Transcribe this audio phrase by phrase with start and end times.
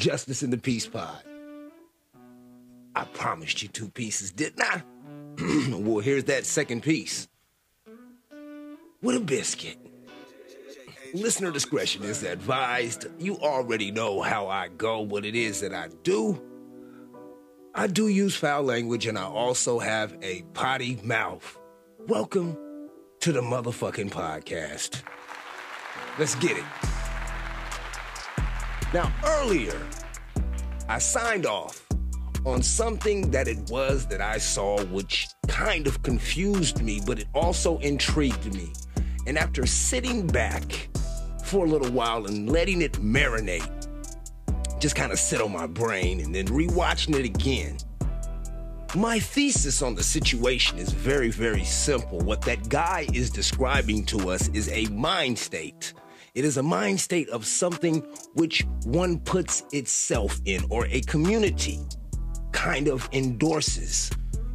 [0.00, 1.22] Justice and the Peace Pod.
[2.96, 4.82] I promised you two pieces, didn't I?
[5.76, 7.28] well, here's that second piece.
[9.02, 9.76] With a biscuit.
[11.12, 13.08] Listener discretion is advised.
[13.18, 16.40] You already know how I go, what it is that I do.
[17.74, 21.58] I do use foul language and I also have a potty mouth.
[22.08, 22.56] Welcome
[23.20, 25.02] to the motherfucking podcast.
[26.18, 26.64] Let's get it.
[28.92, 29.80] Now, earlier,
[30.90, 31.86] I signed off
[32.44, 37.28] on something that it was that I saw, which kind of confused me, but it
[37.32, 38.72] also intrigued me.
[39.28, 40.88] And after sitting back
[41.44, 43.70] for a little while and letting it marinate,
[44.80, 47.76] just kind of sit on my brain and then rewatching it again,
[48.96, 52.18] my thesis on the situation is very, very simple.
[52.18, 55.94] What that guy is describing to us is a mind state.
[56.32, 58.02] It is a mind state of something
[58.34, 61.80] which one puts itself in, or a community
[62.52, 64.10] kind of endorses.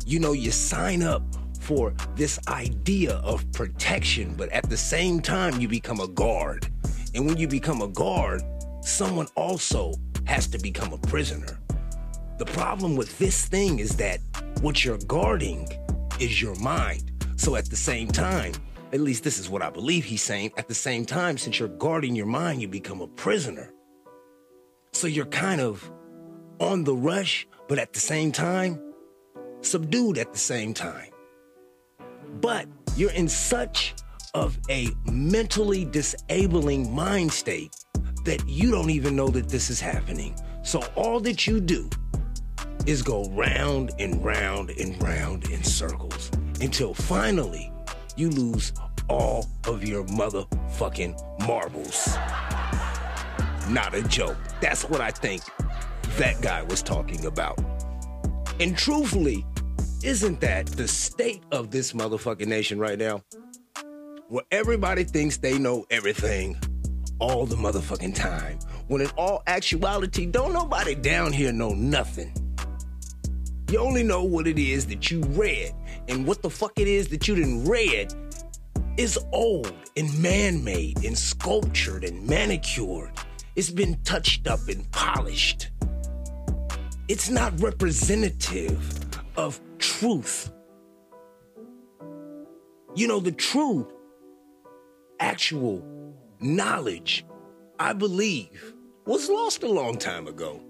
[0.06, 1.22] You know, you sign up
[1.60, 6.68] for this idea of protection, but at the same time, you become a guard.
[7.14, 8.42] And when you become a guard,
[8.82, 11.60] someone also has to become a prisoner.
[12.38, 14.20] The problem with this thing is that
[14.62, 15.68] what you're guarding
[16.22, 17.12] is your mind.
[17.36, 18.54] So at the same time,
[18.96, 21.68] at least this is what I believe he's saying, at the same time, since you're
[21.68, 23.74] guarding your mind, you become a prisoner.
[24.94, 25.92] So you're kind of
[26.62, 28.82] on the rush, but at the same time,
[29.60, 31.12] subdued at the same time.
[32.40, 33.96] But you're in such
[34.34, 37.76] of a mentally disabling mind state
[38.24, 40.36] that you don't even know that this is happening.
[40.64, 41.90] So all that you do
[42.86, 47.74] is go round and round and round in circles until finally
[48.16, 48.74] you lose
[49.08, 52.16] all of your motherfucking marbles.
[53.70, 54.38] Not a joke.
[54.62, 55.44] That's what I think
[56.18, 57.60] that guy was talking about.
[58.60, 59.46] And truthfully,
[60.04, 63.22] isn't that the state of this motherfucking nation right now?
[64.30, 66.58] Where everybody thinks they know everything
[67.20, 68.60] all the motherfucking time.
[68.88, 72.34] When in all actuality, don't nobody down here know nothing.
[73.72, 75.74] You only know what it is that you read,
[76.08, 78.14] and what the fuck it is that you didn't read
[78.98, 83.12] is old and man-made and sculptured and manicured.
[83.56, 85.72] It's been touched up and polished.
[87.08, 89.00] It's not representative
[89.36, 90.52] of truth.
[92.96, 93.88] You know, the true,
[95.20, 95.84] actual
[96.40, 97.26] knowledge,
[97.80, 98.74] I believe,
[99.06, 100.62] was lost a long time ago.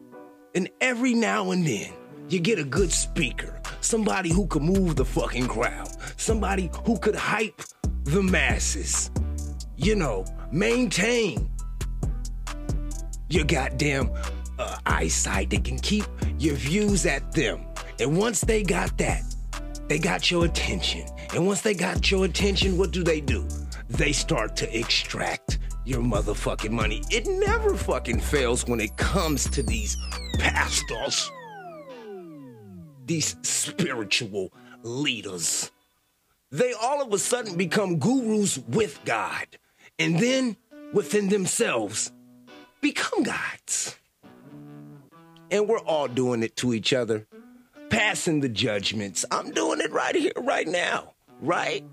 [0.55, 1.93] And every now and then,
[2.29, 7.15] you get a good speaker, somebody who could move the fucking crowd, somebody who could
[7.15, 7.61] hype
[8.03, 9.11] the masses,
[9.75, 11.49] you know, maintain
[13.29, 14.09] your goddamn
[14.57, 16.05] uh, eyesight that can keep
[16.39, 17.61] your views at them.
[17.99, 19.23] And once they got that,
[19.87, 21.07] they got your attention.
[21.33, 23.47] And once they got your attention, what do they do?
[23.87, 27.03] They start to extract your motherfucking money.
[27.11, 29.95] It never fucking fails when it comes to these
[30.39, 31.29] pastors
[33.05, 34.51] these spiritual
[34.83, 35.71] leaders.
[36.51, 39.45] They all of a sudden become gurus with God,
[39.99, 40.57] and then
[40.93, 42.11] within themselves
[42.81, 43.97] become gods.
[45.51, 47.27] And we're all doing it to each other,
[47.89, 49.25] passing the judgments.
[49.31, 51.83] I'm doing it right here, right now, right?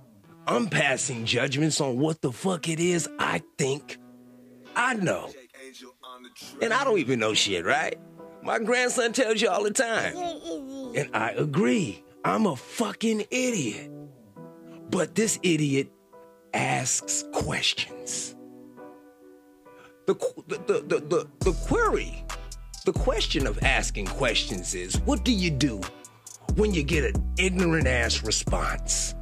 [0.47, 3.99] I'm passing judgments on what the fuck it is I think
[4.75, 5.31] I know.
[6.61, 7.99] And I don't even know shit, right?
[8.43, 10.17] My grandson tells you all the time.
[10.97, 12.05] And I agree.
[12.25, 13.91] I'm a fucking idiot.
[14.91, 15.91] But this idiot
[16.53, 18.37] asks questions.
[20.07, 20.15] The,
[20.49, 22.25] the, the, the, the, query,
[22.85, 25.81] the question of asking questions is what do you do
[26.57, 29.15] when you get an ignorant ass response?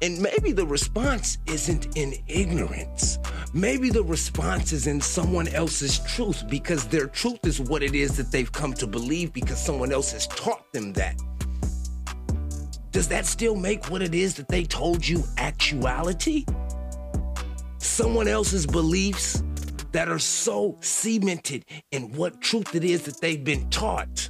[0.00, 3.18] And maybe the response isn't in ignorance.
[3.54, 8.16] Maybe the response is in someone else's truth because their truth is what it is
[8.18, 11.18] that they've come to believe because someone else has taught them that.
[12.90, 16.44] Does that still make what it is that they told you actuality?
[17.78, 19.42] Someone else's beliefs
[19.92, 24.28] that are so cemented in what truth it is that they've been taught.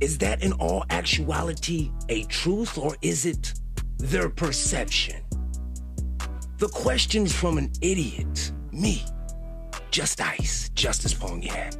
[0.00, 3.54] Is that in all actuality a truth or is it
[3.98, 5.22] their perception.
[6.60, 9.02] The questions from an idiot, me,
[9.90, 11.74] just ice, Justice Pongyan.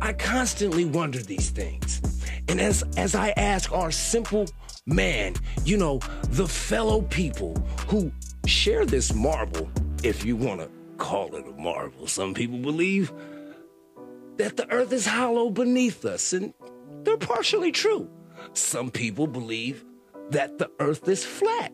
[0.00, 2.00] I constantly wonder these things.
[2.46, 4.46] And as, as I ask our simple
[4.86, 5.98] man, you know,
[6.30, 7.56] the fellow people
[7.88, 8.12] who
[8.46, 9.68] share this marble,
[10.04, 13.12] if you want to call it a marble, some people believe
[14.36, 16.54] that the earth is hollow beneath us, and
[17.02, 18.08] they're partially true.
[18.52, 19.84] Some people believe
[20.30, 21.72] that the earth is flat.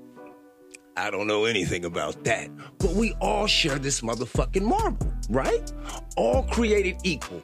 [0.97, 5.73] I don't know anything about that, but we all share this motherfucking marble, right?
[6.19, 7.41] All created equal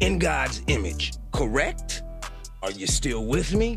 [0.00, 2.02] in God's image, correct?
[2.62, 3.76] Are you still with me?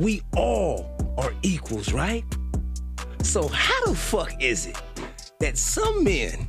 [0.00, 2.24] We all are equals, right?
[3.22, 4.80] So, how the fuck is it
[5.38, 6.48] that some men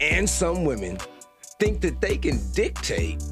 [0.00, 0.98] and some women
[1.60, 3.22] think that they can dictate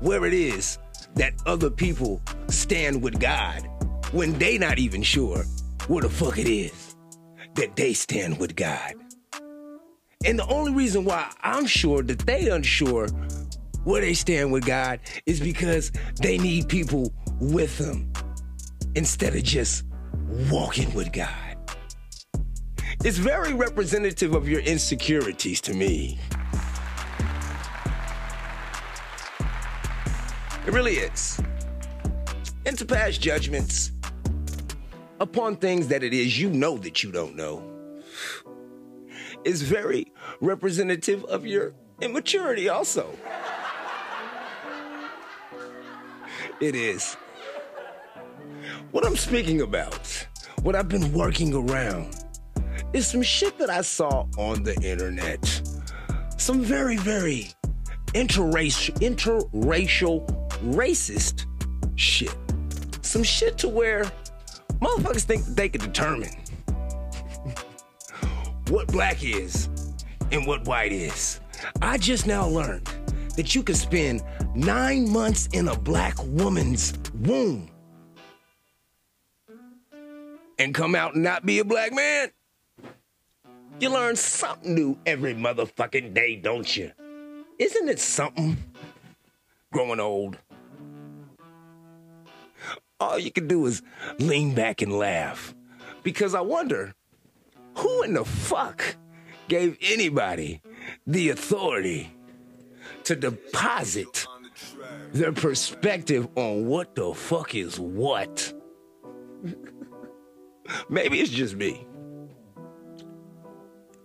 [0.00, 0.78] where it is
[1.16, 3.68] that other people stand with God
[4.12, 5.44] when they not even sure
[5.88, 6.96] where the fuck it is
[7.54, 8.94] that they stand with God.
[10.24, 13.08] And the only reason why I'm sure that they unsure
[13.84, 18.12] where they stand with God is because they need people with them
[18.96, 19.84] instead of just
[20.50, 21.30] walking with God.
[23.04, 26.18] It's very representative of your insecurities to me.
[30.66, 31.40] It really is.
[32.64, 33.92] And to pass judgments
[35.20, 37.76] upon things that it is you know that you don't know
[39.44, 43.08] is very representative of your immaturity, also.
[46.60, 47.16] It is.
[48.90, 50.26] What I'm speaking about,
[50.62, 52.24] what I've been working around,
[52.92, 55.44] is some shit that I saw on the internet.
[56.38, 57.52] Some very, very
[58.14, 60.26] interracial, interracial,
[60.74, 61.46] racist
[61.96, 62.34] shit.
[63.02, 64.10] Some shit to where
[64.80, 66.30] motherfuckers think that they can determine
[68.68, 69.68] what black is
[70.32, 71.40] and what white is.
[71.80, 72.88] I just now learned
[73.36, 74.22] that you can spend
[74.54, 77.70] nine months in a black woman's womb
[80.58, 82.30] and come out and not be a black man.
[83.78, 86.92] You learn something new every motherfucking day, don't you?
[87.58, 88.56] Isn't it something?
[89.70, 90.38] Growing old.
[92.98, 93.82] All you can do is
[94.18, 95.54] lean back and laugh.
[96.02, 96.94] Because I wonder
[97.76, 98.96] who in the fuck
[99.48, 100.62] gave anybody
[101.06, 102.12] the authority
[103.04, 104.26] to deposit
[105.12, 108.52] their perspective on what the fuck is what?
[110.88, 111.86] Maybe it's just me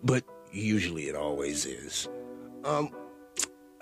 [0.04, 2.08] but usually it always is.
[2.64, 2.90] Um,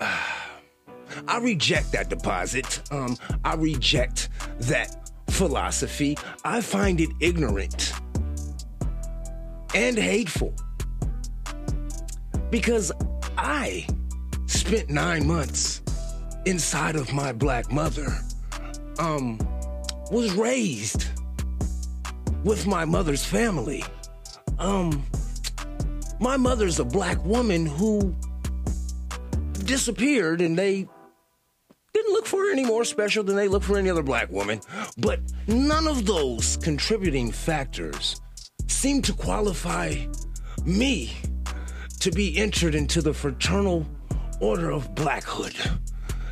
[0.00, 2.82] I reject that deposit.
[2.90, 4.28] Um, I reject
[4.60, 4.99] that
[5.30, 6.16] philosophy.
[6.44, 7.92] I find it ignorant
[9.74, 10.54] and hateful
[12.50, 12.92] because
[13.38, 13.86] I
[14.46, 15.82] spent nine months
[16.44, 18.18] inside of my black mother.
[18.98, 19.38] Um,
[20.10, 21.06] was raised
[22.44, 23.84] with my mother's family.
[24.58, 25.04] Um,
[26.18, 28.14] my mother's a black woman who
[29.64, 30.88] disappeared and they
[31.92, 34.60] didn't look for her any more special than they look for any other black woman.
[34.98, 38.20] But none of those contributing factors
[38.66, 39.96] seem to qualify
[40.64, 41.16] me
[42.00, 43.86] to be entered into the fraternal
[44.40, 45.56] order of blackhood.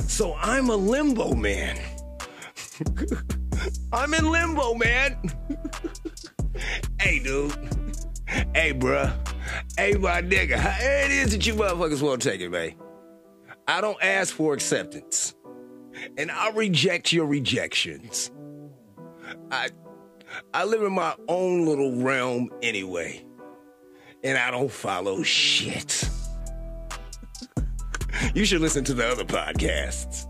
[0.06, 1.78] So I'm a limbo man.
[3.92, 5.16] I'm in limbo, man.
[7.00, 7.52] hey, dude.
[8.54, 9.12] Hey, bruh.
[9.76, 12.74] Hey, my nigga, how it is that you motherfuckers won't take it, man?
[13.66, 15.34] I don't ask for acceptance.
[16.18, 18.32] And I reject your rejections.
[19.52, 19.70] I
[20.52, 23.24] I live in my own little realm anyway.
[24.24, 26.10] And I don't follow shit.
[28.34, 30.26] you should listen to the other podcasts.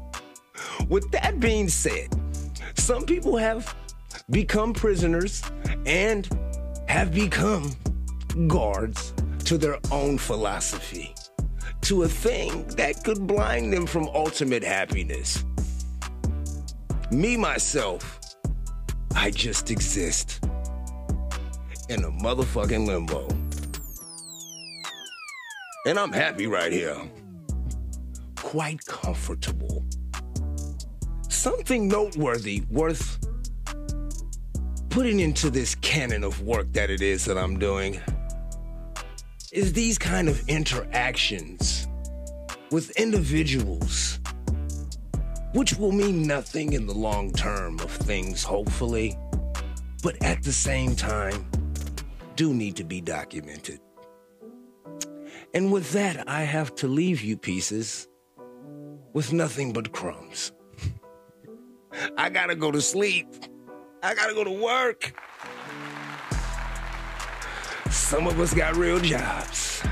[0.88, 2.14] With that being said,
[2.74, 3.74] some people have
[4.30, 5.42] become prisoners
[5.86, 6.28] and
[6.86, 7.70] have become
[8.46, 9.14] guards
[9.46, 11.14] to their own philosophy,
[11.80, 15.44] to a thing that could blind them from ultimate happiness.
[17.10, 18.20] Me, myself,
[19.14, 20.44] I just exist
[21.88, 23.26] in a motherfucking limbo.
[25.86, 27.00] And I'm happy right here.
[28.36, 29.86] Quite comfortable.
[31.30, 33.18] Something noteworthy worth
[34.90, 37.98] putting into this canon of work that it is that I'm doing
[39.50, 41.88] is these kind of interactions
[42.70, 44.17] with individuals,
[45.52, 49.16] which will mean nothing in the long term of things, hopefully,
[50.02, 51.46] but at the same time,
[52.36, 53.80] do need to be documented.
[55.54, 58.08] And with that, I have to leave you pieces
[59.12, 60.52] with nothing but crumbs.
[62.18, 63.28] I gotta go to sleep.
[64.02, 65.12] I gotta go to work.
[67.90, 69.82] Some of us got real jobs.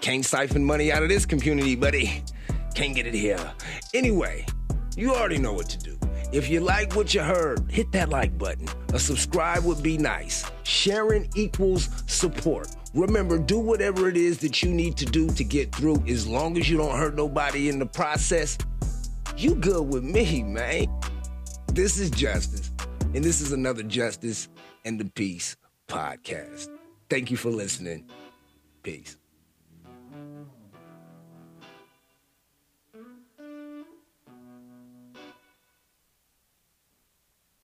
[0.00, 2.22] Can't siphon money out of this community, buddy.
[2.74, 3.52] Can't get it here.
[3.94, 4.46] Anyway,
[4.96, 5.98] you already know what to do.
[6.32, 8.68] If you like what you heard, hit that like button.
[8.92, 10.48] A subscribe would be nice.
[10.62, 12.68] Sharing equals support.
[12.94, 16.02] Remember, do whatever it is that you need to do to get through.
[16.06, 18.56] As long as you don't hurt nobody in the process,
[19.36, 20.86] you good with me, man.
[21.72, 22.70] This is Justice,
[23.14, 24.48] and this is another Justice
[24.84, 25.56] and the Peace
[25.88, 26.68] podcast.
[27.08, 28.08] Thank you for listening.
[28.82, 29.16] Peace.